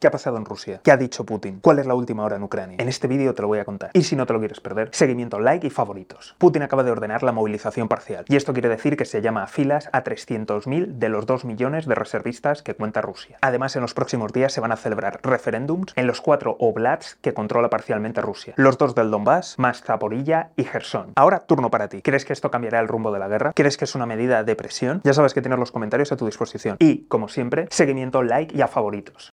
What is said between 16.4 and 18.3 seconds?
oblats que controla parcialmente